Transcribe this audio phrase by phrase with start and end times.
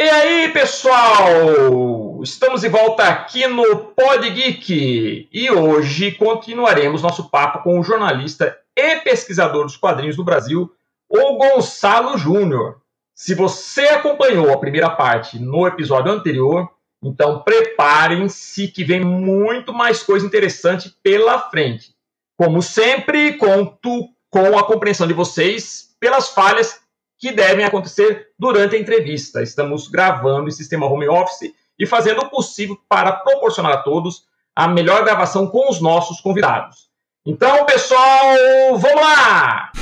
[0.00, 2.22] aí, pessoal?
[2.22, 8.56] Estamos de volta aqui no Pod Geek e hoje continuaremos nosso papo com o jornalista
[8.76, 10.72] e pesquisador dos quadrinhos do Brasil,
[11.08, 12.80] o Gonçalo Júnior.
[13.12, 16.70] Se você acompanhou a primeira parte no episódio anterior,
[17.02, 21.92] então preparem-se que vem muito mais coisa interessante pela frente.
[22.36, 26.86] Como sempre, conto com a compreensão de vocês pelas falhas
[27.18, 29.42] que devem acontecer durante a entrevista.
[29.42, 34.68] Estamos gravando em sistema home office e fazendo o possível para proporcionar a todos a
[34.68, 36.88] melhor gravação com os nossos convidados.
[37.26, 39.72] Então, pessoal, vamos lá!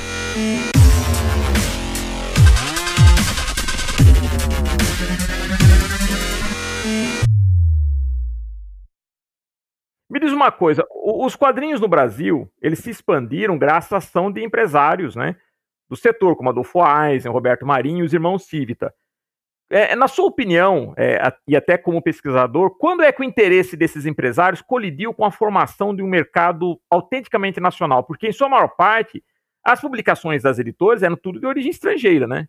[10.09, 14.43] Me diz uma coisa, os quadrinhos no Brasil, eles se expandiram graças à ação de
[14.43, 15.35] empresários, né?
[15.89, 18.93] Do setor, como Adolfo Eisen, Roberto Marinho e os irmãos Civita.
[19.69, 24.05] É, na sua opinião, é, e até como pesquisador, quando é que o interesse desses
[24.05, 28.03] empresários colidiu com a formação de um mercado autenticamente nacional?
[28.03, 29.21] Porque, em sua maior parte,
[29.65, 32.47] as publicações das editoras eram tudo de origem estrangeira, né?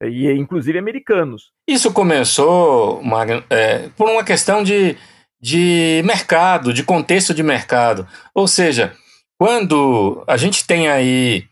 [0.00, 1.50] E inclusive americanos.
[1.66, 4.96] Isso começou, Magno, é, por uma questão de,
[5.40, 8.06] de mercado, de contexto de mercado.
[8.32, 8.94] Ou seja,
[9.36, 11.48] quando a gente tem aí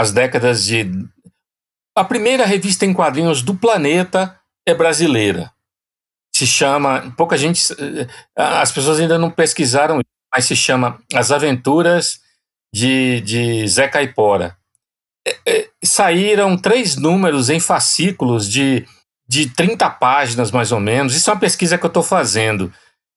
[0.00, 0.90] as décadas de.
[1.94, 4.34] A primeira revista em quadrinhos do planeta
[4.66, 5.52] é brasileira.
[6.34, 7.12] Se chama.
[7.16, 7.60] Pouca gente.
[7.72, 10.00] Eh, as pessoas ainda não pesquisaram,
[10.34, 12.20] mas se chama As Aventuras
[12.74, 14.56] de, de Zé Caipora.
[15.26, 18.86] É, é, saíram três números em fascículos de,
[19.28, 21.14] de 30 páginas, mais ou menos.
[21.14, 22.72] Isso é uma pesquisa que eu estou fazendo.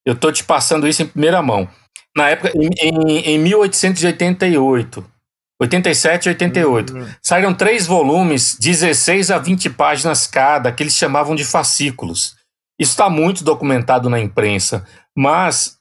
[0.05, 1.69] Eu estou te passando isso em primeira mão.
[2.15, 5.13] Na época, em, em, em 1888.
[5.61, 6.93] 87 e 88.
[6.93, 7.07] Uhum.
[7.21, 12.35] Saíram três volumes, 16 a 20 páginas cada, que eles chamavam de fascículos.
[12.79, 15.77] Isso está muito documentado na imprensa, mas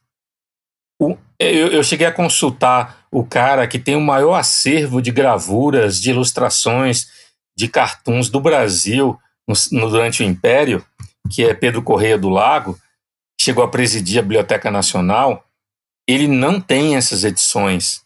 [1.00, 6.00] o, eu, eu, cheguei a consultar o cara que tem o maior acervo de gravuras,
[6.00, 7.08] de ilustrações,
[7.56, 9.18] de cartuns do Brasil
[9.48, 10.84] no, no, durante o Império,
[11.30, 12.78] que é Pedro Correia do Lago,
[13.40, 15.44] chegou a presidir a Biblioteca Nacional.
[16.06, 18.02] Ele não tem essas edições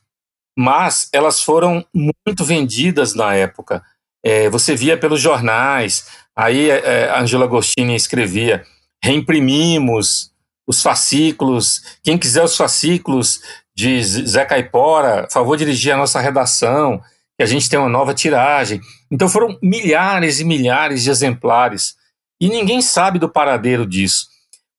[0.56, 3.82] mas elas foram muito vendidas na época.
[4.24, 8.64] É, você via pelos jornais, aí é, é Angela Agostini escrevia:
[9.02, 10.32] reimprimimos
[10.66, 13.40] os fascículos, quem quiser os fascículos
[13.76, 17.00] de Zé Caipora, favor dirigir a nossa redação,
[17.36, 18.80] que a gente tem uma nova tiragem.
[19.10, 21.94] Então foram milhares e milhares de exemplares.
[22.40, 24.28] E ninguém sabe do paradeiro disso.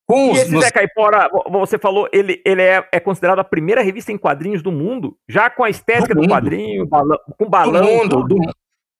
[0.08, 0.64] Com e esse nos...
[0.64, 4.72] Zé Caipora, você falou, ele, ele é, é, considerado a primeira revista em quadrinhos do
[4.72, 7.86] mundo, já com a estética do, do quadrinho, balão, com balão.
[7.86, 8.38] Do mundo, do...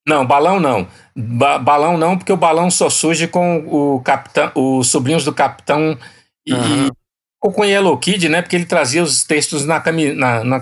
[0.06, 0.88] Não, balão não.
[1.16, 5.98] Ba balão não, porque o balão só surge com o capitão, os sobrinhos do capitão
[6.46, 6.90] e uhum.
[7.40, 8.42] com o Yellow Kid, né?
[8.42, 10.62] Porque ele trazia os textos na, cami na, na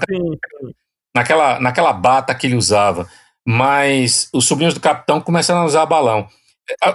[1.15, 3.07] naquela, naquela bata que ele usava.
[3.47, 6.27] Mas os sobrinhos do capitão começaram a usar balão.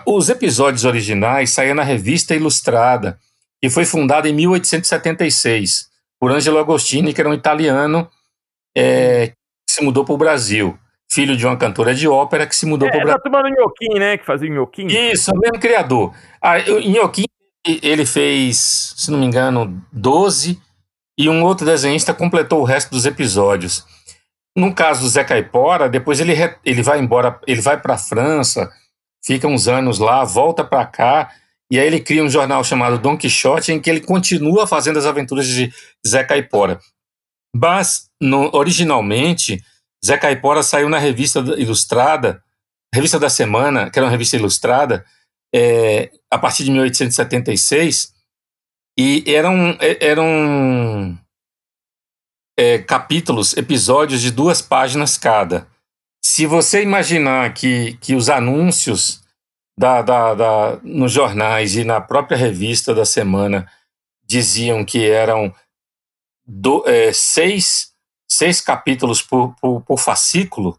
[0.05, 3.19] Os episódios originais saíam na revista Ilustrada
[3.62, 5.88] e foi fundada em 1876
[6.19, 8.09] por Angelo Agostini, que era um italiano
[8.76, 9.34] é, que
[9.75, 10.78] se mudou para o Brasil.
[11.12, 13.20] Filho de uma cantora de ópera que se mudou é, para o Brasil.
[13.25, 14.19] Era do Nhoquim, né?
[14.19, 14.87] Que fazia Nhoquim.
[14.87, 16.15] Isso, o mesmo criador.
[16.41, 17.25] Ah, Nhoquim,
[17.66, 20.60] ele fez, se não me engano, 12
[21.19, 23.84] e um outro desenhista completou o resto dos episódios.
[24.56, 26.32] No caso do Zé Caipora, depois ele,
[26.65, 28.70] ele vai embora, ele vai para a França,
[29.25, 31.31] fica uns anos lá, volta para cá
[31.70, 35.06] e aí ele cria um jornal chamado Don Quixote, em que ele continua fazendo as
[35.06, 35.72] aventuras de
[36.06, 36.81] Zé Caipora.
[37.54, 39.62] Mas, no, originalmente,
[40.04, 42.42] Zé Caipora saiu na revista ilustrada,
[42.92, 45.04] revista da Semana, que era uma revista ilustrada,
[45.54, 48.14] é, a partir de 1876,
[48.98, 51.19] e eram, é, eram
[52.58, 55.69] é, capítulos, episódios de duas páginas cada.
[56.22, 59.19] Se você imaginar que, que os anúncios
[59.81, 63.67] da, da, da, nos jornais e na própria revista da semana
[64.23, 65.55] diziam que eram
[66.47, 67.93] do, é, seis,
[68.31, 70.79] seis capítulos por, por, por fascículo,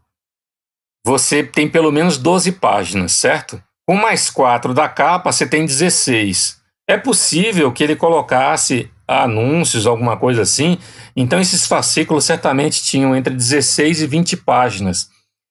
[1.04, 3.60] você tem pelo menos 12 páginas, certo?
[3.84, 6.62] Com mais quatro da capa, você tem 16.
[6.88, 10.78] É possível que ele colocasse anúncios, alguma coisa assim.
[11.16, 15.10] Então, esses fascículos certamente tinham entre 16 e 20 páginas.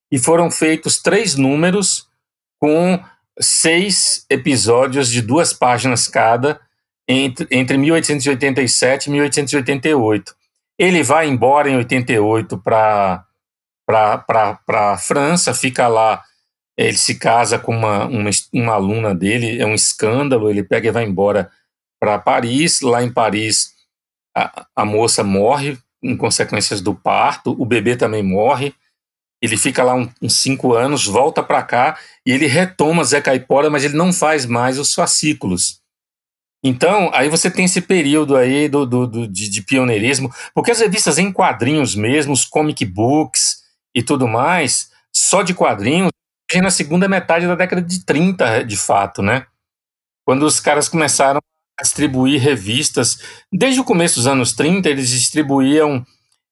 [0.09, 2.07] E foram feitos três números
[2.57, 2.97] com
[3.39, 6.59] seis episódios de duas páginas cada
[7.07, 10.35] entre, entre 1887 e 1888.
[10.77, 13.25] Ele vai embora em 88 para
[13.87, 16.23] a França, fica lá
[16.77, 20.91] ele se casa com uma, uma, uma aluna dele, é um escândalo, ele pega e
[20.91, 21.51] vai embora
[21.99, 22.81] para Paris.
[22.81, 23.73] Lá em Paris,
[24.35, 28.73] a, a moça morre em consequências do parto, o bebê também morre.
[29.41, 33.83] Ele fica lá uns cinco anos, volta para cá e ele retoma Zé Caipora, mas
[33.83, 35.81] ele não faz mais os fascículos.
[36.63, 40.79] Então, aí você tem esse período aí do, do, do de, de, pioneirismo, porque as
[40.79, 43.63] revistas em quadrinhos mesmo, os comic books
[43.95, 46.11] e tudo mais, só de quadrinhos,
[46.61, 49.45] na segunda metade da década de 30, de fato, né?
[50.25, 51.39] Quando os caras começaram
[51.79, 53.19] a distribuir revistas,
[53.51, 56.05] desde o começo dos anos 30, eles distribuíam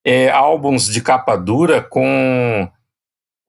[0.06, 2.72] é, álbuns de capa dura com,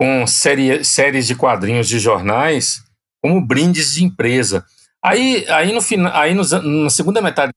[0.00, 2.82] com série, séries de quadrinhos de jornais
[3.22, 4.64] como brindes de empresa.
[5.04, 6.42] Aí, aí, no, aí no,
[6.84, 7.52] na segunda metade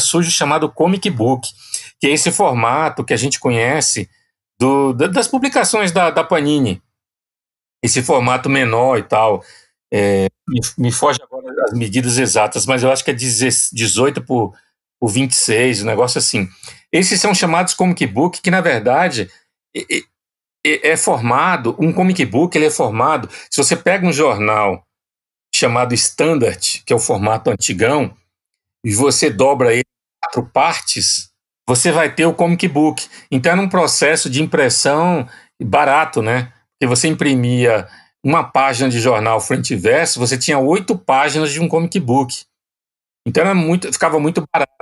[0.00, 1.48] surge o chamado comic book,
[2.00, 4.10] que é esse formato que a gente conhece
[4.58, 6.82] do, das publicações da, da Panini.
[7.80, 9.44] Esse formato menor e tal.
[9.94, 14.52] É, me, me, foge agora as medidas exatas, mas eu acho que é 18 por,
[15.00, 16.48] por 26, um negócio assim.
[16.90, 19.30] Esses são chamados comic book, que na verdade
[20.74, 24.82] é, é, formado, um comic book ele é formado, se você pega um jornal
[25.54, 28.14] chamado Standard, que é o formato antigão,
[28.84, 31.30] e você dobra ele em quatro partes,
[31.66, 33.06] você vai ter o comic book.
[33.30, 35.28] Então era um processo de impressão
[35.62, 36.52] barato, né?
[36.72, 37.88] Porque você imprimia
[38.24, 42.44] uma página de jornal frente e verso, você tinha oito páginas de um comic book.
[43.26, 44.72] Então era muito, ficava muito barato.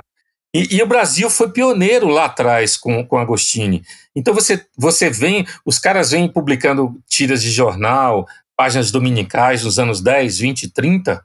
[0.57, 3.85] E, e, o Brasil foi pioneiro lá atrás com, com Agostini.
[4.15, 10.01] Então você, você vem, os caras vêm publicando tiras de jornal, páginas dominicais nos anos
[10.01, 11.23] 10, 20, 30.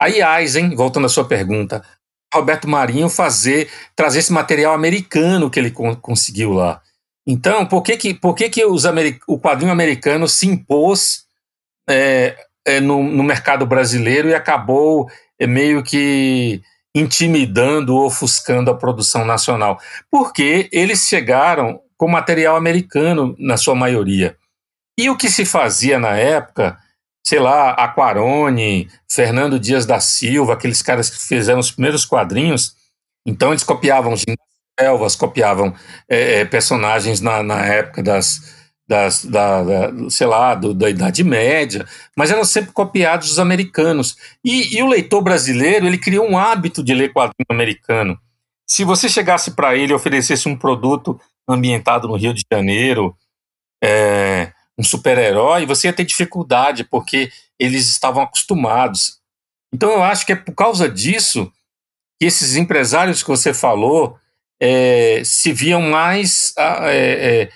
[0.00, 1.82] Aí Eisen, voltando à sua pergunta,
[2.32, 6.80] Roberto Marinho fazer, trazer esse material americano que ele conseguiu lá.
[7.26, 8.84] Então, por que que, por que, que os
[9.26, 11.24] o quadrinho americano se impôs
[11.90, 16.62] é, é, no, no, mercado brasileiro e acabou é, meio que
[16.98, 19.78] intimidando ofuscando a produção nacional?
[20.10, 24.36] Porque eles chegaram com material americano, na sua maioria.
[24.98, 26.78] E o que se fazia na época,
[27.26, 32.74] sei lá, Aquarone, Fernando Dias da Silva, aqueles caras que fizeram os primeiros quadrinhos,
[33.26, 34.14] então eles copiavam
[34.78, 35.74] selvas, copiavam
[36.08, 38.55] é, personagens na, na época das,
[38.88, 41.86] das da, da, sei lá, do, da Idade Média,
[42.16, 44.16] mas eram sempre copiados dos americanos.
[44.44, 48.18] E, e, o leitor brasileiro, ele criou um hábito de ler quadrinho americano.
[48.68, 53.16] Se você chegasse para ele e oferecesse um produto ambientado no Rio de Janeiro,
[53.82, 59.18] é, um super-herói, você ia ter dificuldade, porque eles estavam acostumados.
[59.72, 61.52] Então eu acho que é por causa disso
[62.20, 64.18] que esses empresários que você falou
[64.60, 67.50] é, se viam mais ah, é, é,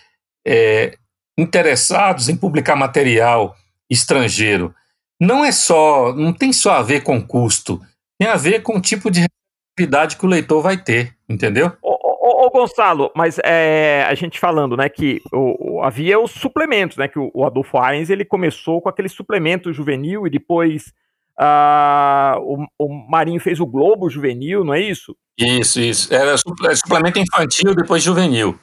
[0.46, 0.98] é,
[1.40, 3.56] interessados em publicar material
[3.88, 4.74] estrangeiro.
[5.20, 7.80] Não é só, não tem só a ver com custo,
[8.18, 9.26] tem a ver com o tipo de
[9.74, 11.72] atividade que o leitor vai ter, entendeu?
[11.82, 16.96] Ô, ô, Gonçalo, mas é, a gente falando, né, que o, o, havia os suplementos,
[16.96, 20.92] né, que o, o Adolfo Heinz, ele começou com aquele suplemento juvenil e depois
[21.38, 25.16] uh, o, o Marinho fez o Globo juvenil, não é isso?
[25.38, 26.14] Isso, isso.
[26.14, 28.58] Era suplemento infantil, depois juvenil.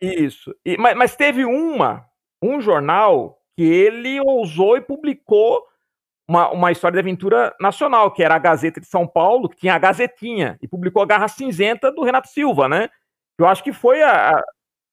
[0.00, 0.54] Isso.
[0.64, 2.04] E, mas, mas teve uma,
[2.42, 5.64] um jornal que ele ousou e publicou
[6.28, 9.74] uma, uma história de aventura nacional, que era a Gazeta de São Paulo, que tinha
[9.74, 12.88] a Gazetinha, e publicou a Garra Cinzenta do Renato Silva, né?
[13.38, 14.40] Eu acho que foi a,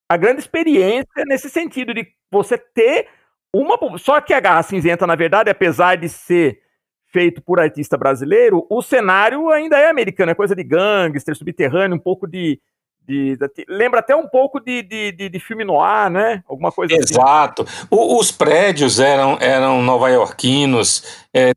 [0.09, 3.07] a grande experiência nesse sentido, de você ter
[3.53, 3.77] uma.
[3.97, 6.61] Só que a Garra Cinzenta, na verdade, apesar de ser
[7.07, 11.99] feito por artista brasileiro, o cenário ainda é americano, é coisa de gangster, subterrâneo, um
[11.99, 12.61] pouco de,
[13.07, 16.43] de, de, lembra até um pouco de, de, de, filme noir, né?
[16.47, 17.13] Alguma coisa assim.
[17.13, 17.63] Exato.
[17.63, 17.87] Assim.
[17.89, 21.25] Os prédios eram, eram nova-iorquinos.
[21.33, 21.51] É,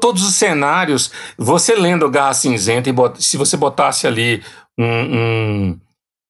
[0.00, 1.10] todos os cenários.
[1.36, 4.42] Você lendo Garra Cinzenta, se você botasse ali
[4.78, 5.80] um, um,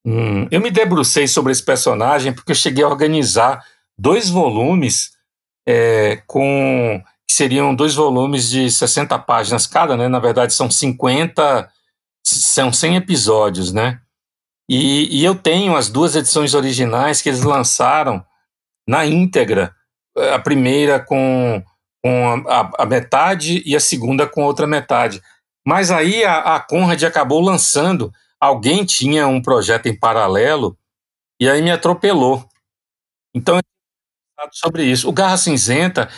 [0.07, 3.65] um, Eu me debrucei sobre esse personagem porque eu cheguei a organizar
[3.99, 5.13] dois volumes
[5.67, 7.03] é, com.
[7.27, 10.09] que seriam dois volumes de 60 páginas cada, né?
[10.09, 11.71] Na verdade, são 50.
[12.27, 14.01] São 100 episódios, né?
[14.69, 18.25] E, e eu tenho as duas edições originais que eles lançaram
[18.89, 19.75] na íntegra,
[20.33, 21.63] a primeira com,
[22.03, 25.23] com a, a, metade e a segunda com outra metade.
[25.67, 30.79] Mas aí a, a Conrad acabou lançando, alguém tinha um projeto em paralelo
[31.41, 32.47] e aí me atropelou.
[33.35, 33.59] Então,
[34.53, 35.09] sobre isso.
[35.09, 36.09] O Garra Cinzenta,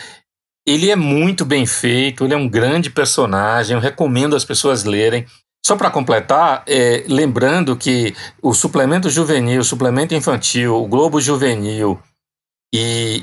[0.65, 5.25] ele é muito bem feito, ele é um grande personagem, eu recomendo as pessoas lerem.
[5.67, 12.01] Só para completar, é, lembrando que o suplemento juvenil, o suplemento infantil, o Globo Juvenil
[12.73, 13.21] e,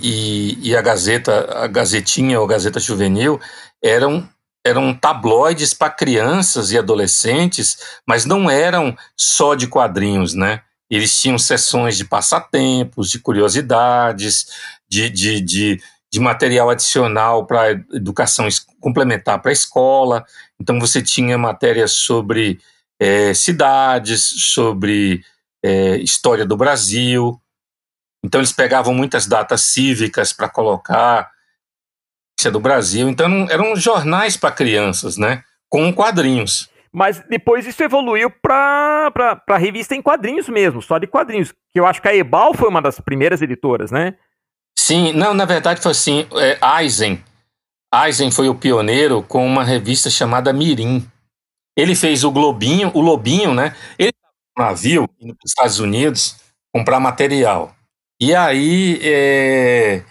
[0.60, 3.40] e, e a Gazeta, a Gazetinha ou Gazeta Juvenil
[3.82, 4.28] eram
[4.62, 10.60] eram tabloides para crianças e adolescentes, mas não eram só de quadrinhos, né?
[10.90, 14.48] Eles tinham sessões de passatempos, de curiosidades,
[14.86, 15.82] de, de, de,
[16.14, 18.46] de material adicional para educação
[18.80, 20.24] complementar para a escola.
[20.60, 22.60] Então você tinha matérias sobre
[23.00, 25.24] é, cidades, sobre
[25.60, 27.36] é, história do Brasil.
[28.24, 31.32] Então eles pegavam muitas datas cívicas para colocar
[32.52, 33.08] do Brasil.
[33.08, 35.42] Então eram jornais para crianças, né?
[35.68, 36.70] Com quadrinhos.
[36.92, 41.52] Mas depois isso evoluiu para revista em quadrinhos mesmo, só de quadrinhos.
[41.72, 44.14] Que eu acho que a Ebal foi uma das primeiras editoras, né?
[44.78, 47.22] Sim, não, na verdade foi assim, é, Eisen.
[47.94, 51.06] Eisen foi o pioneiro com uma revista chamada Mirim.
[51.76, 53.74] Ele fez o Globinho, o Lobinho, né?
[53.98, 54.12] Ele
[54.56, 56.36] no navio, indo para os Estados Unidos,
[56.72, 57.74] comprar material.
[58.20, 60.04] E aí, é,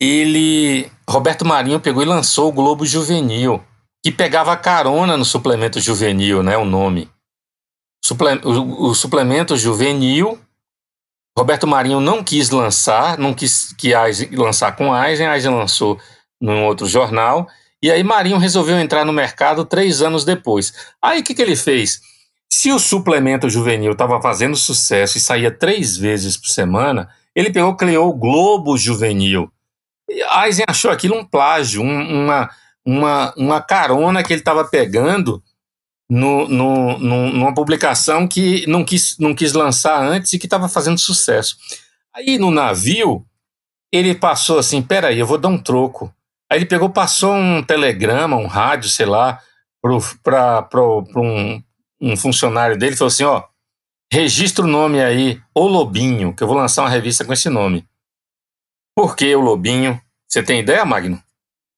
[0.00, 3.62] ele, Roberto Marinho pegou e lançou o Globo Juvenil,
[4.02, 7.08] que pegava carona no suplemento juvenil, né, o nome.
[8.04, 10.40] Suple, o, o, suplemento juvenil,
[11.36, 15.98] Roberto Marinho não quis lançar, não quis que Eisen, lançar com Eisen, Eisen lançou
[16.40, 17.48] num outro jornal,
[17.82, 20.72] e aí Marinho resolveu entrar no mercado três anos depois.
[21.00, 22.00] Aí o que, que ele fez?
[22.52, 27.74] Se o suplemento juvenil estava fazendo sucesso e saía três vezes por semana, ele pegou
[27.74, 29.50] criou o Globo Juvenil,
[30.44, 32.50] Eisen achou aquilo um plágio, um, uma,
[32.84, 35.42] uma, uma carona que ele estava pegando
[36.14, 40.98] no, no, numa publicação que não quis, não quis lançar antes e que estava fazendo
[40.98, 41.56] sucesso.
[42.14, 43.24] Aí no navio,
[43.90, 46.14] ele passou assim: peraí, eu vou dar um troco.
[46.50, 49.40] Aí ele pegou, passou um telegrama, um rádio, sei lá,
[49.80, 50.82] para
[51.16, 51.62] um,
[51.98, 53.44] um funcionário dele, falou assim: ó,
[54.12, 57.88] registra o nome aí, O Lobinho, que eu vou lançar uma revista com esse nome.
[58.94, 59.98] Por que o lobinho?
[60.28, 61.18] Você tem ideia, Magno?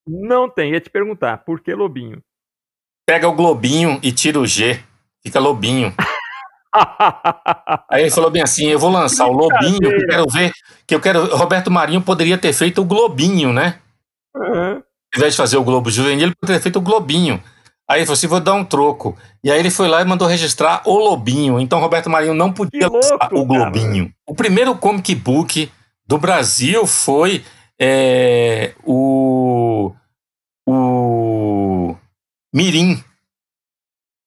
[0.04, 1.38] Não tem, ia te perguntar.
[1.44, 2.20] Por que lobinho?
[3.06, 4.80] Pega o globinho e tira o G.
[5.22, 5.94] Fica lobinho.
[7.88, 10.52] Aí ele falou bem assim: eu vou lançar o Lobinho, que eu quero ver.
[10.86, 11.36] Que eu quero.
[11.36, 13.78] Roberto Marinho poderia ter feito o Globinho, né?
[14.34, 14.74] Uhum.
[14.74, 17.40] Ao invés de fazer o Globo Juvenil, ele poderia ter feito o Globinho.
[17.88, 19.16] Aí ele falou assim: vou dar um troco.
[19.42, 21.60] E aí ele foi lá e mandou registrar o Lobinho.
[21.60, 24.06] Então Roberto Marinho não podia louco, lançar o Globinho.
[24.06, 24.16] Cara.
[24.26, 25.70] O primeiro comic book
[26.06, 27.44] do Brasil foi
[27.80, 29.92] é, o,
[30.66, 31.94] o
[32.54, 33.02] Mirim.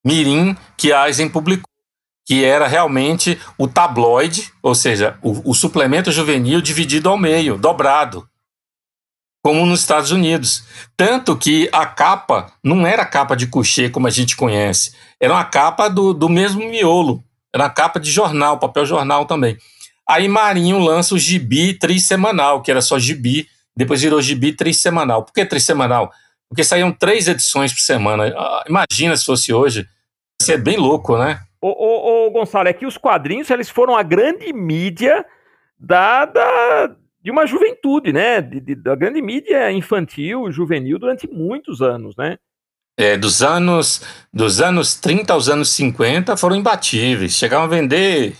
[0.06, 1.70] Mirim, que Eisen publicou,
[2.26, 8.28] que era realmente o tabloide, ou seja, o, o suplemento juvenil dividido ao meio, dobrado
[9.42, 10.66] como nos Estados Unidos.
[10.98, 15.46] Tanto que a capa não era capa de coucher como a gente conhece, era uma
[15.46, 17.24] capa do, do mesmo miolo,
[17.56, 19.58] era uma capa de jornal, papel jornal também.
[20.06, 25.24] Aí Marinho lança o gibi trissemanal, que era só gibi, depois virou gibi trissemanal.
[25.24, 26.12] Por que trissemanal?
[26.50, 28.34] Porque saíam três edições por semana.
[28.36, 29.88] Ah, imagina se fosse hoje.
[30.42, 31.42] Isso é bem louco, né?
[31.62, 35.26] Ô, ô, ô, Gonçalo, é que os quadrinhos eles foram a grande mídia
[35.80, 38.42] da, da de uma juventude, né?
[38.42, 42.38] De, de, da grande mídia infantil, juvenil, durante muitos anos, né?
[43.00, 44.02] É, dos anos
[44.34, 47.34] dos anos 30 aos anos 50 foram imbatíveis.
[47.34, 48.36] Chegavam a vender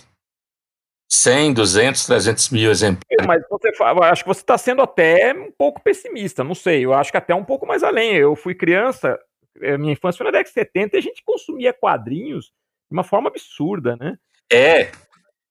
[1.08, 3.26] 100, 200, 300 mil exemplares.
[3.26, 3.72] Mas você
[4.04, 6.84] acho que você está sendo até um pouco pessimista, não sei.
[6.84, 8.14] Eu acho que até um pouco mais além.
[8.14, 9.18] Eu fui criança,
[9.60, 13.04] eh, minha infância foi na década de 70 e a gente consumia quadrinhos de uma
[13.04, 14.18] forma absurda, né?
[14.52, 14.90] É.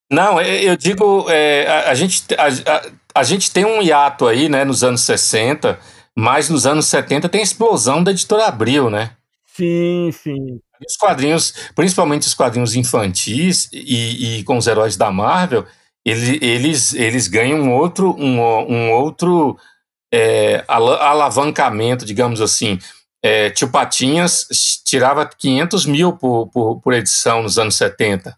[0.09, 4.47] Não, eu digo, é, a, a, gente, a, a, a, gente tem um hiato aí,
[4.47, 5.77] né, nos anos 60,
[6.15, 9.11] mas nos anos 70 tem a explosão da editora Abril, né?
[9.45, 10.61] Sim, sim.
[10.85, 15.65] Os quadrinhos, principalmente os quadrinhos infantis e, e com os heróis da Marvel,
[16.05, 19.57] ele, eles, eles ganham um outro, um, um outro
[20.13, 22.79] é, alavancamento, digamos assim.
[23.23, 24.47] É, Tio Patinhas
[24.85, 28.37] tirava 500 mil por, por, por edição nos anos 70.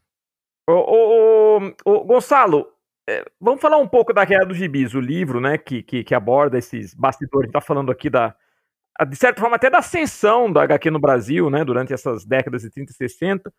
[0.69, 2.67] Ô, ô, ô, Gonçalo,
[3.07, 6.15] é, vamos falar um pouco da Guerra dos Gibis, o livro né, que, que, que
[6.15, 7.45] aborda esses bastidores.
[7.45, 8.35] A gente está falando aqui da,
[9.05, 12.69] de certa forma, até da ascensão da HQ no Brasil, né, durante essas décadas de
[12.69, 13.53] 30 e 60,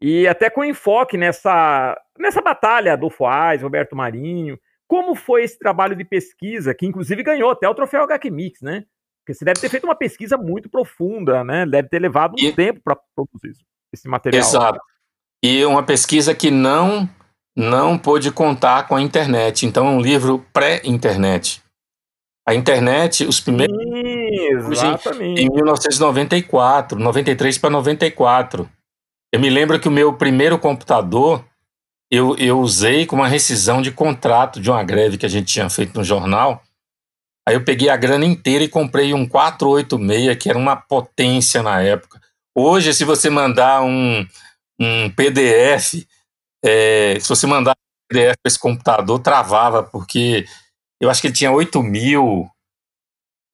[0.00, 4.58] e até com enfoque nessa, nessa batalha do Foaz, Roberto Marinho.
[4.86, 8.84] Como foi esse trabalho de pesquisa, que inclusive ganhou até o troféu HQ Mix, né?
[9.20, 11.66] Porque você deve ter feito uma pesquisa muito profunda, né?
[11.66, 12.52] Deve ter levado um e...
[12.52, 13.56] tempo para produzir
[13.92, 14.40] esse material.
[14.40, 14.80] Exato.
[15.42, 17.08] E uma pesquisa que não
[17.56, 19.64] não pôde contar com a internet.
[19.64, 21.62] Então, é um livro pré-internet.
[22.46, 23.74] A internet, os primeiros.
[23.76, 25.42] Sim, exatamente.
[25.42, 28.68] Em 1994, 93 para 94.
[29.32, 31.44] Eu me lembro que o meu primeiro computador
[32.10, 35.68] eu, eu usei como uma rescisão de contrato de uma greve que a gente tinha
[35.68, 36.62] feito no jornal.
[37.46, 41.80] Aí eu peguei a grana inteira e comprei um 486, que era uma potência na
[41.80, 42.20] época.
[42.56, 44.26] Hoje, se você mandar um,
[44.80, 46.06] um PDF,
[46.64, 50.46] é, se você mandar um PDF para esse computador, travava, porque
[51.00, 52.48] eu acho que ele tinha 8 mil,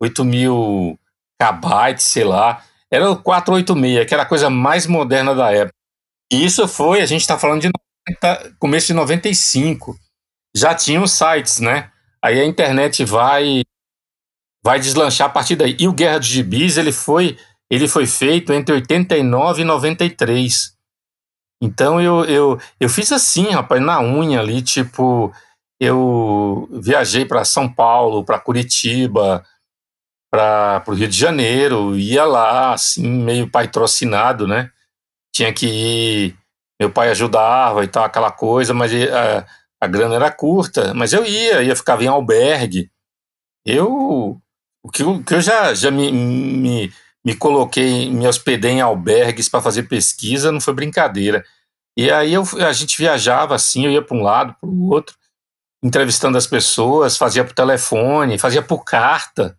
[0.02, 0.98] 8 mil
[1.40, 2.62] kbytes, sei lá.
[2.90, 5.74] Era o 486, que era a coisa mais moderna da época.
[6.32, 7.70] E isso foi, a gente está falando de
[8.10, 9.96] 90, começo de 95.
[10.54, 11.90] Já tinha os sites, né?
[12.22, 13.62] Aí a internet vai
[14.64, 15.76] vai deslanchar a partir daí.
[15.78, 17.36] E o Guerra dos Gibis, ele foi,
[17.70, 20.72] ele foi feito entre 89 e 93.
[21.60, 25.32] Então eu, eu, eu fiz assim, rapaz, na unha ali, tipo,
[25.80, 29.44] eu viajei para São Paulo, para Curitiba,
[30.32, 34.70] para o Rio de Janeiro, ia lá, assim, meio patrocinado, né?
[35.30, 36.36] Tinha que ir,
[36.80, 39.46] meu pai ajudava e tal, aquela coisa, mas a,
[39.78, 42.90] a grana era curta, mas eu ia, ia ficava em albergue.
[43.66, 44.40] Eu,
[44.82, 49.50] o que, o que eu já, já me, me, me coloquei, me hospedei em albergues
[49.50, 51.44] para fazer pesquisa, não foi brincadeira.
[51.94, 55.14] E aí eu, a gente viajava assim, eu ia para um lado, para o outro,
[55.84, 59.58] entrevistando as pessoas, fazia por telefone, fazia por carta.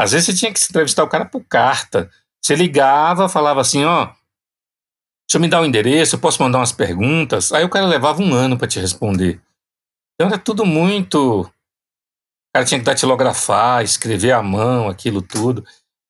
[0.00, 2.10] Às vezes você tinha que entrevistar o cara por carta.
[2.42, 6.56] Você ligava, falava assim, ó, deixa eu me dar o um endereço, eu posso mandar
[6.56, 7.52] umas perguntas.
[7.52, 9.42] Aí o cara levava um ano para te responder.
[10.14, 11.42] Então era tudo muito.
[11.42, 11.50] O
[12.54, 15.66] cara tinha que datilografar, escrever à mão, aquilo tudo.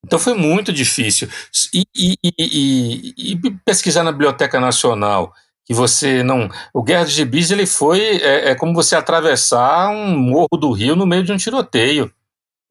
[0.07, 1.29] Então foi muito difícil.
[1.75, 5.35] E, e, e, e pesquisar na Biblioteca Nacional
[5.67, 6.49] que você não.
[6.73, 10.95] O Guerra de Gibis ele foi é, é, como você atravessar um morro do Rio
[10.95, 12.13] no meio de um tiroteio.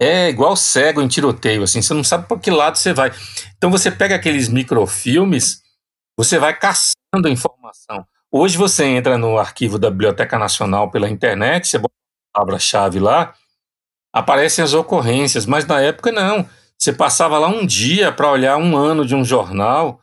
[0.02, 3.12] É igual cego em tiroteio, assim, você não sabe para que lado você vai.
[3.58, 5.62] Então você pega aqueles microfilmes,
[6.18, 8.06] você vai caçando informação.
[8.32, 11.94] Hoje você entra no arquivo da Biblioteca Nacional pela internet, você bota
[12.34, 13.34] a palavra-chave lá,
[14.14, 16.48] aparecem as ocorrências, mas na época não.
[16.78, 20.00] Você passava lá um dia para olhar um ano de um jornal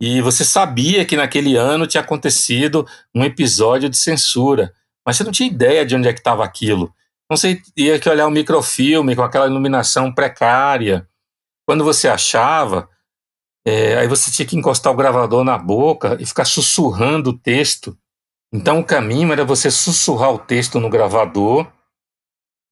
[0.00, 4.72] e você sabia que naquele ano tinha acontecido um episódio de censura,
[5.06, 6.92] mas você não tinha ideia de onde é que estava aquilo.
[7.30, 11.08] Então você ia que olhar o microfilme com aquela iluminação precária.
[11.64, 12.90] Quando você achava,
[13.64, 17.96] é, aí você tinha que encostar o gravador na boca e ficar sussurrando o texto.
[18.52, 21.70] Então o caminho era você sussurrar o texto no gravador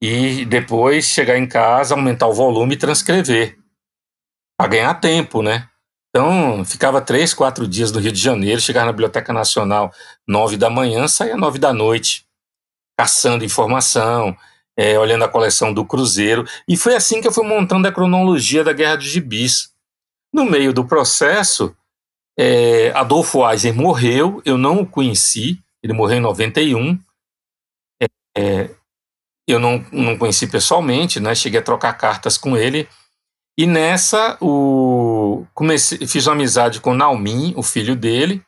[0.03, 3.57] e depois chegar em casa, aumentar o volume e transcrever.
[4.59, 5.69] Para ganhar tempo, né?
[6.11, 9.93] Então, ficava três, quatro dias no Rio de Janeiro, chegava na Biblioteca Nacional
[10.27, 12.28] nove da manhã, saía nove da noite,
[12.99, 14.37] caçando informação,
[14.77, 16.45] é, olhando a coleção do Cruzeiro.
[16.67, 19.73] E foi assim que eu fui montando a cronologia da Guerra dos Gibis.
[20.35, 21.77] No meio do processo,
[22.37, 26.99] é, Adolfo Eisen morreu, eu não o conheci, ele morreu em 91.
[28.03, 28.07] É,
[28.37, 28.71] é,
[29.47, 32.89] eu não, não conheci pessoalmente, né, cheguei a trocar cartas com ele.
[33.57, 38.43] E nessa, o, comecei, fiz uma amizade com Naumin, o filho dele,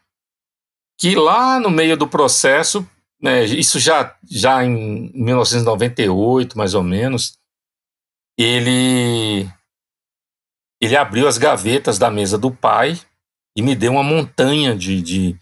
[0.98, 2.86] que lá no meio do processo,
[3.20, 7.38] né, isso já, já em 1998, mais ou menos,
[8.38, 9.48] ele,
[10.80, 12.98] ele abriu as gavetas da mesa do pai
[13.56, 15.36] e me deu uma montanha de, de,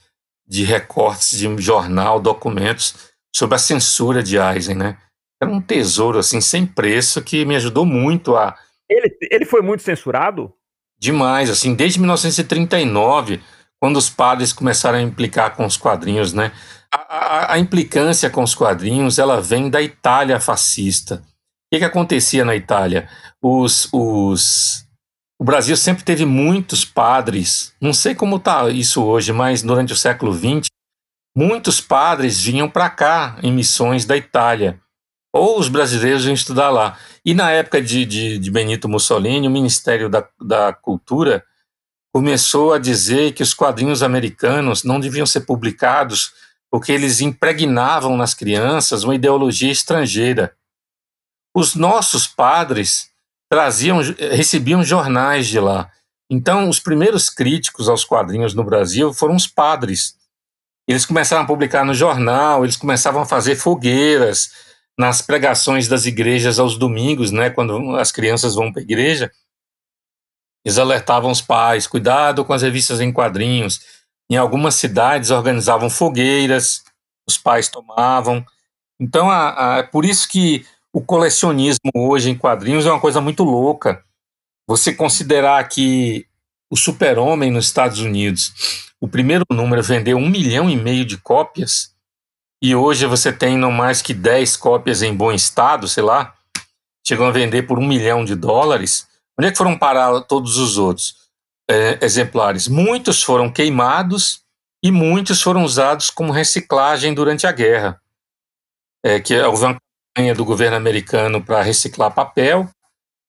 [0.46, 4.98] de recortes de jornal, documentos sobre a censura de Eisen, né?
[5.40, 8.56] Era um tesouro assim sem preço que me ajudou muito a
[8.88, 10.52] ele, ele foi muito censurado?
[10.98, 13.40] Demais, assim, desde 1939,
[13.78, 16.52] quando os padres começaram a implicar com os quadrinhos, né?
[16.92, 21.16] A, a, implicância com os quadrinhos, ela vem da Itália fascista.
[21.16, 21.20] O
[21.72, 23.08] que, que acontecia na Itália?
[23.42, 24.86] Os, os,
[25.38, 29.96] o Brasil sempre teve muitos padres, não sei como está isso hoje, mas durante o
[29.96, 30.68] século XX,
[31.36, 34.80] muitos padres vinham para cá em missões da Itália
[35.32, 36.98] ou os brasileiros iam estudar lá.
[37.24, 41.44] E na época de, de, de Benito Mussolini, o Ministério da, da Cultura
[42.12, 46.32] começou a dizer que os quadrinhos americanos não deviam ser publicados
[46.70, 50.54] porque eles impregnavam nas crianças uma ideologia estrangeira.
[51.54, 53.10] Os nossos padres
[53.50, 55.90] traziam, recebiam jornais de lá.
[56.30, 60.16] Então, os primeiros críticos aos quadrinhos no Brasil foram os padres.
[60.86, 64.50] Eles começaram a publicar no jornal, eles começavam a fazer fogueiras,
[64.98, 69.30] nas pregações das igrejas aos domingos, né, quando as crianças vão para a igreja,
[70.64, 73.80] eles alertavam os pais, cuidado com as revistas em quadrinhos.
[74.30, 76.84] Em algumas cidades organizavam fogueiras,
[77.26, 78.44] os pais tomavam.
[79.00, 83.20] Então, a, a, é por isso que o colecionismo hoje em quadrinhos é uma coisa
[83.20, 84.04] muito louca.
[84.66, 86.26] Você considerar que
[86.70, 88.52] o Super-Homem nos Estados Unidos,
[89.00, 91.94] o primeiro número vendeu um milhão e meio de cópias,
[92.60, 96.34] e hoje você tem não mais que 10 cópias em bom estado, sei lá,
[97.06, 99.06] chegam a vender por um milhão de dólares,
[99.38, 101.17] onde é que foram parar todos os outros
[101.70, 102.68] é, exemplares?
[102.68, 104.42] Muitos foram queimados
[104.82, 108.00] e muitos foram usados como reciclagem durante a guerra.
[109.04, 109.78] É, que houve uma
[110.16, 112.68] campanha do governo americano para reciclar papel,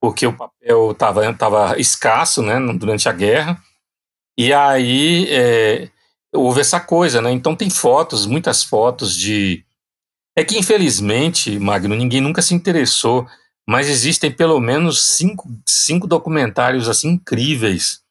[0.02, 3.62] porque o papel estava tava escasso né, durante a guerra,
[4.38, 5.89] e aí é,
[6.34, 7.32] houve essa coisa, né?
[7.32, 9.63] Então tem fotos, muitas fotos de.
[10.36, 13.28] É que infelizmente, Magno, ninguém nunca se interessou,
[13.67, 18.02] mas existem pelo menos cinco, cinco documentários assim incríveis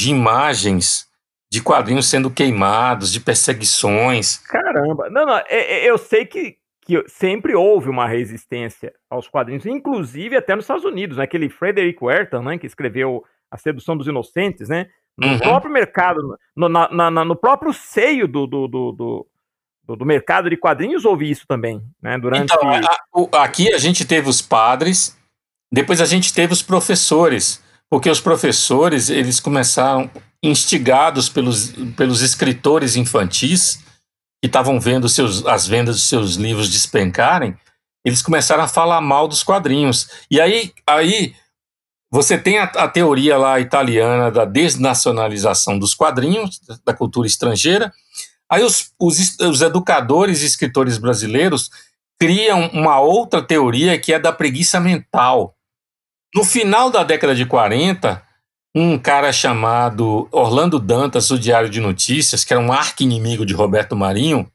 [0.00, 1.06] de imagens
[1.52, 4.38] de quadrinhos sendo queimados, de perseguições.
[4.38, 5.10] Caramba!
[5.10, 10.36] Não, não, é, é, eu sei que, que sempre houve uma resistência aos quadrinhos, inclusive
[10.36, 11.24] até nos Estados Unidos, né?
[11.24, 14.86] Aquele Frederick Wertham, né, que escreveu A Sedução dos Inocentes, né?
[15.18, 15.38] No uhum.
[15.38, 16.20] próprio mercado,
[16.56, 19.26] no, na, na, no próprio seio do, do, do,
[19.86, 22.16] do, do mercado de quadrinhos houve isso também, né?
[22.16, 22.44] Durante...
[22.44, 25.18] Então, a, a, aqui a gente teve os padres,
[25.70, 30.08] depois a gente teve os professores, porque os professores eles começaram
[30.42, 33.80] instigados pelos, pelos escritores infantis
[34.40, 37.54] que estavam vendo seus, as vendas de seus livros despencarem,
[38.04, 40.08] eles começaram a falar mal dos quadrinhos.
[40.30, 41.34] E aí, aí
[42.10, 47.92] você tem a, a teoria lá italiana da desnacionalização dos quadrinhos, da cultura estrangeira.
[48.50, 51.70] Aí os, os, os educadores e escritores brasileiros
[52.18, 55.54] criam uma outra teoria que é da preguiça mental.
[56.34, 58.22] No final da década de 40,
[58.74, 63.96] um cara chamado Orlando Dantas, do Diário de Notícias, que era um arqui-inimigo de Roberto
[63.96, 64.50] Marinho,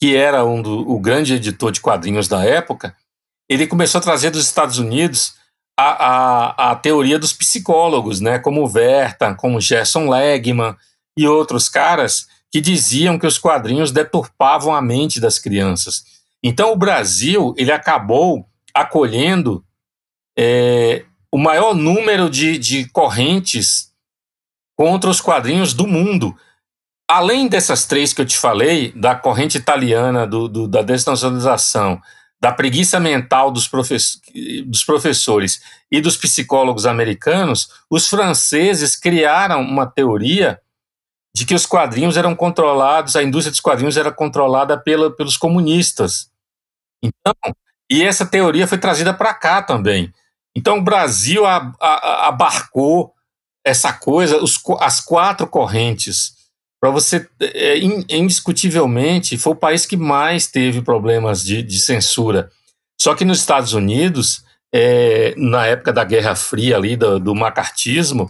[0.00, 2.96] que era um do, o grande editor de quadrinhos da época,
[3.48, 5.34] ele começou a trazer dos Estados Unidos
[5.78, 10.76] a, a, a teoria dos psicólogos, né, como Verta, como Gerson Legman
[11.16, 16.04] e outros caras que diziam que os quadrinhos deturpavam a mente das crianças.
[16.42, 19.64] Então o Brasil ele acabou acolhendo
[20.38, 23.92] é, o maior número de, de correntes
[24.76, 26.36] contra os quadrinhos do mundo.
[27.10, 32.00] Além dessas três que eu te falei, da corrente italiana, do, do da desnacionalização,
[32.40, 33.68] da preguiça mental dos,
[34.66, 40.60] dos professores e dos psicólogos americanos, os franceses criaram uma teoria
[41.34, 46.30] de que os quadrinhos eram controlados, a indústria dos quadrinhos era controlada pela, pelos comunistas.
[47.02, 47.34] Então,
[47.90, 50.12] e essa teoria foi trazida para cá também.
[50.58, 53.14] Então o Brasil a, a, abarcou
[53.64, 56.32] essa coisa, os, as quatro correntes.
[56.80, 62.50] Para você, é, indiscutivelmente, foi o país que mais teve problemas de, de censura.
[63.00, 64.42] Só que nos Estados Unidos,
[64.74, 68.28] é, na época da Guerra Fria ali, do, do macartismo,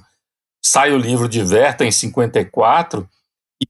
[0.62, 3.09] sai o livro de Verta em 54,
[3.62, 3.67] e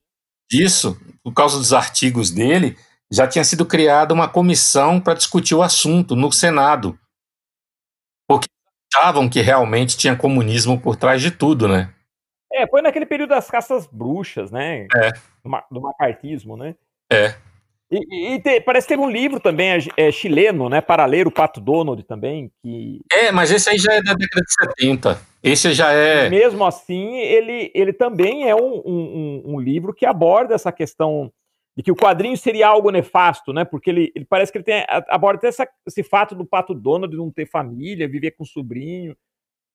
[0.51, 2.77] disso, por causa dos artigos dele,
[3.09, 6.99] já tinha sido criada uma comissão para discutir o assunto no Senado
[8.93, 11.93] achavam que realmente tinha comunismo por trás de tudo, né?
[12.51, 14.87] É, foi naquele período das caças bruxas, né?
[14.95, 15.11] É.
[15.43, 16.75] Do, do macartismo, né?
[17.11, 17.35] É.
[17.91, 20.79] E, e te, parece que teve um livro também é, é, chileno, né?
[20.81, 22.51] Para ler o Pato Donald também.
[22.61, 23.01] Que...
[23.11, 25.21] É, mas esse aí já é da década de 70.
[25.41, 26.29] Esse já é.
[26.29, 31.31] Mesmo assim, ele, ele também é um, um, um livro que aborda essa questão
[31.79, 33.63] de que o quadrinho seria algo nefasto, né?
[33.63, 37.15] Porque ele, ele parece que ele tem aborda até essa, esse fato do Pato Donald
[37.15, 39.15] não ter família, viver com sobrinho.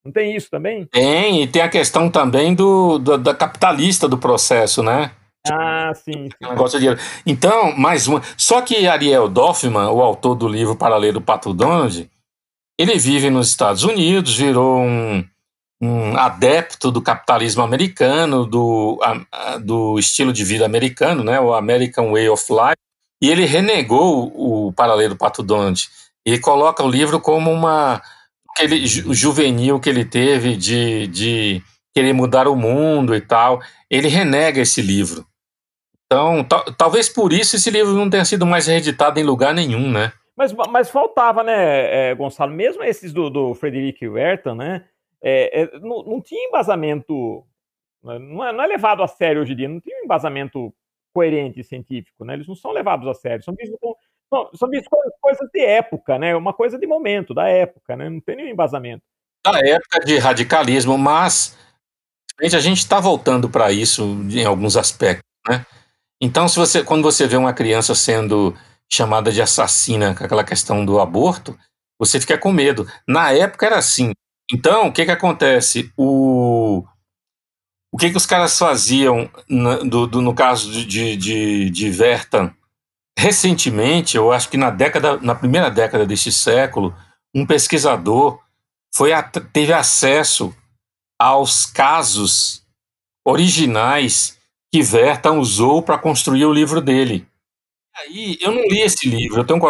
[0.05, 0.85] Não tem isso também?
[0.85, 5.13] Tem, e tem a questão também do, do da capitalista do processo, né?
[5.51, 6.29] Ah, sim.
[6.29, 6.29] sim.
[6.43, 6.89] Negócio de...
[7.25, 8.21] Então, mais uma.
[8.37, 12.11] Só que Ariel Dorfman, o autor do livro Para Ler do Pato Donald,
[12.79, 15.25] ele vive nos Estados Unidos, virou um,
[15.85, 22.13] um adepto do capitalismo americano, do, a, do estilo de vida americano, né, o American
[22.13, 22.77] Way of Life,
[23.23, 25.89] e ele renegou o paralelo Pato Donald.
[26.27, 28.01] E coloca o livro como uma
[28.51, 31.63] aquele juvenil que ele teve de, de
[31.95, 33.61] querer mudar o mundo e tal.
[33.91, 35.27] Ele renega esse livro.
[36.07, 36.47] Então,
[36.79, 40.13] talvez por isso esse livro não tenha sido mais reeditado em lugar nenhum, né?
[40.37, 42.53] Mas, mas faltava, né, é, Gonçalo?
[42.53, 44.05] Mesmo esses do, do Frederick
[44.57, 44.85] né?
[45.25, 47.43] É, é, não, não, tinha embasamento,
[48.03, 50.73] né, não é, não é, levado a sério hoje em dia, não tinha um embasamento
[51.15, 52.35] coerente científico, né?
[52.35, 53.97] Eles não são levados a sério, são vistos como,
[54.55, 56.37] são, vistos como coisas de época, né?
[56.37, 58.11] Uma coisa de momento, da época, né?
[58.11, 59.03] Não tem nenhum embasamento.
[59.47, 61.57] Da época de radicalismo, mas
[62.43, 65.65] a gente está voltando para isso em alguns aspectos, né?
[66.21, 68.55] Então, se você, quando você vê uma criança sendo
[68.93, 71.59] chamada de assassina com aquela questão do aborto,
[71.99, 72.87] você fica com medo.
[73.09, 74.13] Na época era assim.
[74.53, 75.93] Então, o que que acontece?
[75.97, 76.85] O,
[77.93, 82.55] o que que os caras faziam no, do, do, no caso de, de, de Vertan
[83.17, 86.95] recentemente, eu acho que na década, na primeira década deste século,
[87.35, 88.41] um pesquisador
[88.95, 89.11] foi
[89.53, 90.55] teve acesso
[91.19, 92.65] aos casos
[93.27, 94.39] originais
[94.73, 97.27] que Verta usou para construir o livro dele.
[97.97, 99.61] Aí, eu não li esse livro, eu tenho,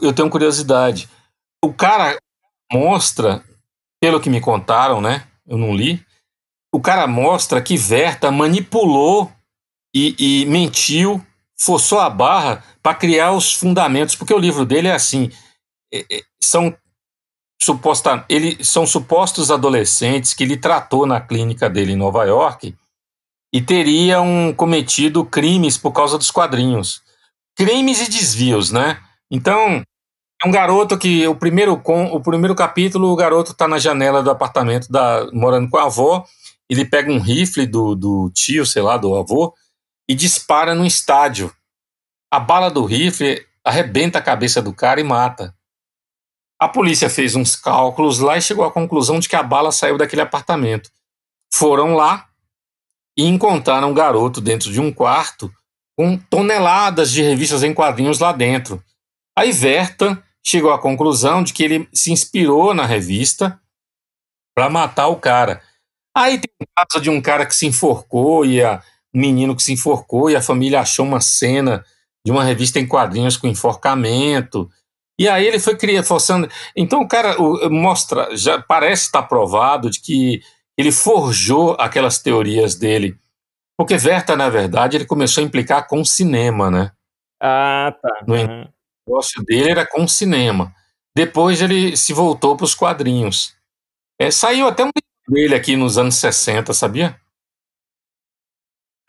[0.00, 1.08] eu tenho curiosidade.
[1.62, 2.18] O cara
[2.72, 3.44] mostra,
[4.00, 5.26] pelo que me contaram, né?
[5.46, 6.04] Eu não li.
[6.72, 9.30] O cara mostra que Verta manipulou
[9.94, 11.24] e, e mentiu,
[11.60, 15.30] forçou a barra para criar os fundamentos, porque o livro dele é assim:
[15.92, 16.74] é, é, são
[17.62, 22.74] suposta, ele, são supostos adolescentes que ele tratou na clínica dele em Nova York
[23.52, 27.02] e teriam cometido crimes por causa dos quadrinhos.
[27.56, 29.02] Crimes e desvios, né?
[29.30, 29.82] Então,
[30.42, 34.22] é um garoto que o primeiro, com, o primeiro capítulo, o garoto está na janela
[34.22, 36.24] do apartamento, da, morando com a avó,
[36.68, 39.54] ele pega um rifle do, do tio, sei lá, do avô,
[40.08, 41.52] e dispara no estádio.
[42.30, 45.54] A bala do rifle arrebenta a cabeça do cara e mata.
[46.58, 49.98] A polícia fez uns cálculos lá e chegou à conclusão de que a bala saiu
[49.98, 50.90] daquele apartamento.
[51.52, 52.30] Foram lá,
[53.16, 55.52] e encontraram um garoto dentro de um quarto
[55.96, 58.82] com toneladas de revistas em quadrinhos lá dentro.
[59.36, 63.60] Aí Verta chegou à conclusão de que ele se inspirou na revista
[64.54, 65.62] para matar o cara.
[66.16, 68.82] Aí tem um caso de um cara que se enforcou e a,
[69.14, 71.84] um menino que se enforcou e a família achou uma cena
[72.26, 74.68] de uma revista em quadrinhos com enforcamento.
[75.18, 76.48] E aí ele foi criando, forçando.
[76.74, 77.36] Então o cara
[77.70, 80.42] mostra, já parece estar provado de que
[80.76, 83.16] ele forjou aquelas teorias dele.
[83.78, 86.90] Porque Verta, na verdade, ele começou a implicar com o cinema, né?
[87.40, 88.24] Ah, tá.
[88.26, 88.68] No uhum.
[89.10, 90.72] Negócio dele era com cinema.
[91.14, 93.56] Depois ele se voltou para os quadrinhos.
[94.18, 94.90] É, saiu até um
[95.28, 97.20] dele aqui nos anos 60, sabia?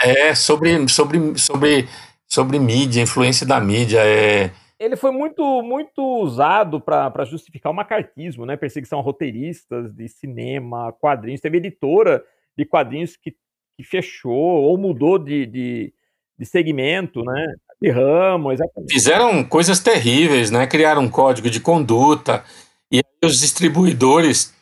[0.01, 1.87] É, sobre, sobre, sobre,
[2.27, 3.99] sobre mídia, influência da mídia.
[4.03, 8.57] É, ele foi muito muito usado para justificar o macartismo, né?
[8.57, 11.39] Perseguição a roteiristas de cinema, quadrinhos.
[11.39, 12.25] Teve editora
[12.57, 13.35] de quadrinhos que,
[13.77, 15.93] que fechou ou mudou de, de,
[16.35, 17.53] de segmento, né?
[17.81, 18.93] De ramo, exatamente.
[18.93, 20.67] Fizeram coisas terríveis, né?
[20.67, 22.43] Criaram um código de conduta
[22.91, 24.53] e os distribuidores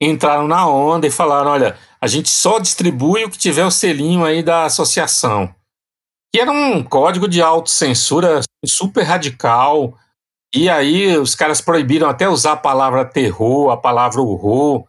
[0.00, 4.24] entraram na onda e falaram: olha, a gente só distribui o que tiver o selinho
[4.24, 5.54] aí da associação
[6.36, 9.98] que era um código de autocensura super radical.
[10.54, 14.86] E aí os caras proibiram até usar a palavra terror, a palavra horror.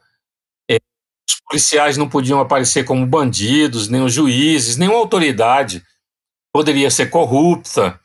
[0.69, 5.81] É, os policiais não podiam aparecer como bandidos, nem os juízes, nenhuma autoridade
[6.57, 7.99] poderia ser corrupta.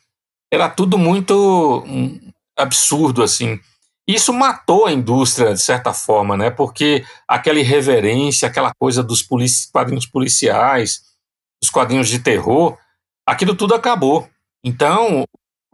[0.52, 2.20] Era tudo muito um,
[2.54, 3.58] absurdo, assim.
[4.06, 6.50] Isso matou a indústria, de certa forma, né?
[6.50, 11.00] Porque aquela irreverência, aquela coisa dos polici quadrinhos policiais,
[11.64, 12.76] os quadrinhos de terror,
[13.26, 14.28] aquilo tudo acabou.
[14.62, 15.24] Então,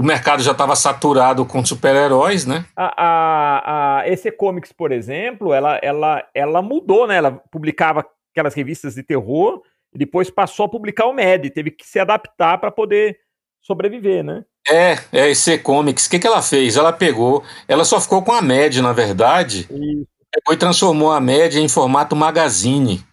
[0.01, 2.65] o mercado já estava saturado com super-heróis, né?
[2.77, 7.17] A, a, a EC Comics, por exemplo, ela, ela, ela mudou, né?
[7.17, 11.87] Ela publicava aquelas revistas de terror e depois passou a publicar o MED, teve que
[11.87, 13.19] se adaptar para poder
[13.61, 14.45] sobreviver, né?
[14.67, 16.07] É, é EC Comics.
[16.07, 16.77] O que, que ela fez?
[16.77, 20.07] Ela pegou, ela só ficou com a MED, na verdade, Isso.
[20.51, 23.05] e transformou a MED em formato magazine,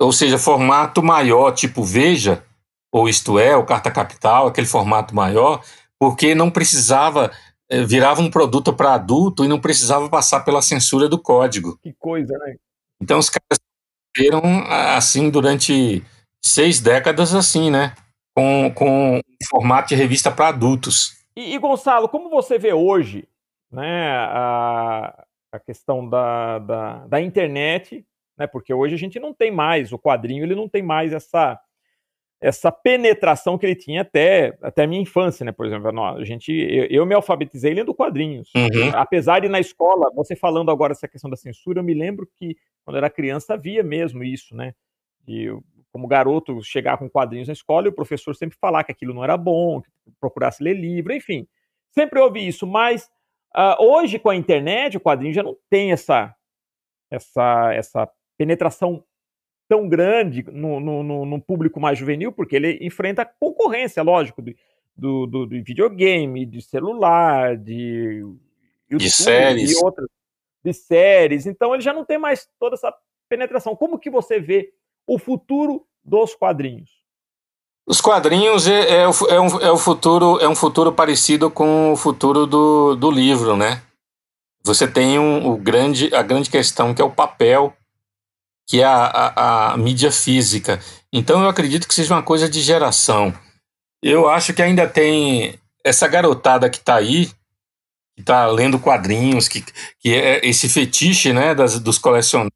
[0.00, 2.44] ou seja, formato maior, tipo Veja,
[2.92, 5.62] ou Isto É, o Carta Capital, aquele formato maior,
[5.98, 7.30] porque não precisava,
[7.68, 11.78] eh, virava um produto para adulto e não precisava passar pela censura do código.
[11.82, 12.56] Que coisa, né?
[13.00, 13.58] Então os caras
[14.16, 16.02] viram assim durante
[16.42, 17.94] seis décadas assim, né?
[18.34, 21.18] Com, com um formato de revista para adultos.
[21.36, 23.28] E, e, Gonçalo, como você vê hoje
[23.70, 28.04] né, a, a questão da, da, da internet,
[28.38, 28.46] né?
[28.46, 31.60] Porque hoje a gente não tem mais, o quadrinho ele não tem mais essa
[32.40, 35.52] essa penetração que ele tinha até, até a minha infância, né?
[35.52, 38.50] Por exemplo, a gente, eu, eu me alfabetizei lendo quadrinhos.
[38.56, 38.90] Uhum.
[38.94, 42.56] Apesar de na escola, você falando agora essa questão da censura, eu me lembro que
[42.82, 44.74] quando era criança havia mesmo isso, né?
[45.28, 48.92] E eu, como garoto chegar com quadrinhos na escola e o professor sempre falar que
[48.92, 51.46] aquilo não era bom, que procurasse ler livro, enfim.
[51.90, 53.10] Sempre ouvi isso, mas
[53.54, 56.34] uh, hoje com a internet, o quadrinho já não tem essa
[57.10, 59.04] essa essa penetração
[59.70, 64.52] tão grande no, no, no, público mais juvenil, porque ele enfrenta concorrência, lógico, do,
[64.96, 68.18] do, do videogame, de celular, de
[68.90, 69.70] YouTube, de séries.
[69.70, 70.08] E outras,
[70.64, 71.46] de séries.
[71.46, 72.92] Então ele já não tem mais toda essa
[73.28, 73.76] penetração.
[73.76, 74.72] Como que você vê
[75.06, 76.90] o futuro dos quadrinhos?
[77.86, 81.96] Os quadrinhos é, é, é, um, é, o futuro, é um futuro parecido com o
[81.96, 83.82] futuro do, do livro, né?
[84.64, 87.72] Você tem um, o grande, a grande questão que é o papel
[88.70, 90.78] que é a, a, a mídia física.
[91.12, 93.34] Então eu acredito que seja uma coisa de geração.
[94.00, 97.26] Eu acho que ainda tem essa garotada que está aí,
[98.14, 99.64] que está lendo quadrinhos, que,
[99.98, 102.52] que é esse fetiche né, das, dos colecionáveis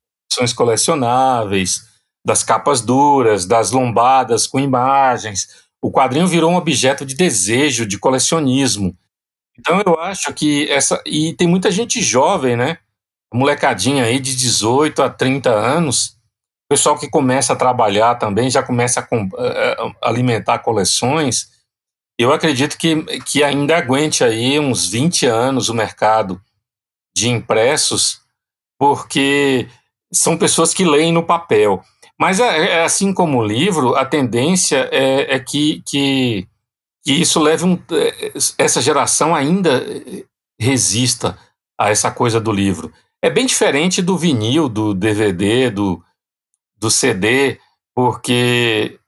[0.54, 1.80] colecionáveis,
[2.24, 5.48] das capas duras, das lombadas com imagens.
[5.82, 8.96] O quadrinho virou um objeto de desejo, de colecionismo.
[9.58, 11.02] Então eu acho que essa.
[11.04, 12.78] E tem muita gente jovem, né?
[13.34, 16.16] Molecadinha aí de 18 a 30 anos,
[16.68, 19.06] pessoal que começa a trabalhar também, já começa a,
[20.02, 21.48] a alimentar coleções.
[22.18, 26.40] Eu acredito que, que ainda aguente aí uns 20 anos o mercado
[27.16, 28.20] de impressos,
[28.78, 29.68] porque
[30.12, 31.82] são pessoas que leem no papel.
[32.18, 36.46] Mas é, é assim como o livro, a tendência é, é que, que,
[37.04, 39.84] que, isso leve um, é, essa geração ainda
[40.60, 41.36] resista
[41.78, 42.92] a essa coisa do livro.
[43.24, 46.04] É bem diferente do vinil, do DVD, do,
[46.76, 47.58] do CD,
[47.94, 49.00] porque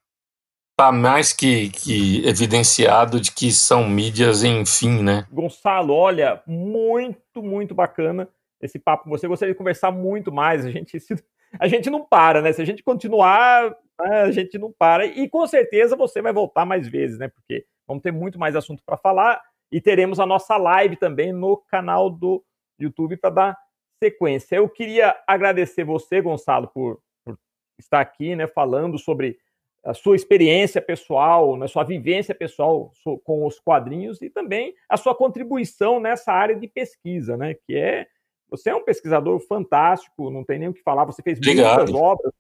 [0.71, 5.27] está mais que, que evidenciado de que são mídias enfim, né?
[5.31, 8.27] Gonçalo, olha, muito, muito bacana
[8.59, 9.29] esse papo com você.
[9.29, 10.65] Gostaria de conversar muito mais.
[10.65, 11.15] A gente, se,
[11.61, 12.55] a gente não para, né?
[12.55, 13.69] Se a gente continuar,
[14.01, 15.05] né, a gente não para.
[15.05, 17.29] E com certeza você vai voltar mais vezes, né?
[17.29, 21.59] Porque vamos ter muito mais assunto para falar e teremos a nossa live também no
[21.69, 22.43] canal do
[22.81, 23.66] YouTube para dar
[24.03, 24.57] sequência.
[24.57, 27.39] Eu queria agradecer você, Gonçalo, por, por
[27.79, 28.47] estar aqui, né?
[28.47, 29.39] Falando sobre
[29.85, 32.91] a sua experiência pessoal, na né, sua vivência pessoal
[33.23, 37.55] com os quadrinhos e também a sua contribuição nessa área de pesquisa, né?
[37.55, 38.07] Que é
[38.49, 41.05] você é um pesquisador fantástico, não tem nem o que falar.
[41.05, 41.79] Você fez Obrigado.
[41.79, 42.33] muitas obras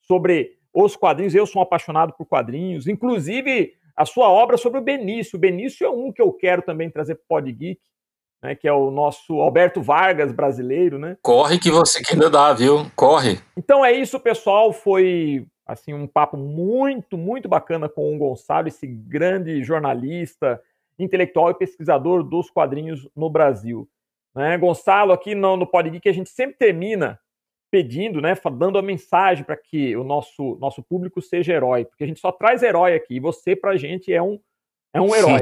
[0.00, 1.34] sobre os quadrinhos.
[1.34, 5.36] Eu sou um apaixonado por quadrinhos, inclusive a sua obra sobre o Benício.
[5.36, 7.80] O Benício é um que eu quero também trazer para o Pod Geek,
[8.42, 11.16] né, que é o nosso Alberto Vargas brasileiro, né?
[11.22, 12.90] Corre que você que ainda dá, viu?
[12.94, 13.40] Corre.
[13.56, 14.72] Então é isso, pessoal.
[14.72, 20.60] Foi assim um papo muito, muito bacana com o Gonçalo, esse grande jornalista,
[20.98, 23.88] intelectual e pesquisador dos quadrinhos no Brasil.
[24.34, 24.56] Né?
[24.56, 25.68] Gonçalo, aqui no, no
[26.00, 27.18] que a gente sempre termina
[27.70, 32.06] pedindo, né, dando a mensagem para que o nosso, nosso público seja herói, porque a
[32.06, 34.40] gente só traz herói aqui, e você, para a gente, é um,
[34.94, 35.40] é um herói.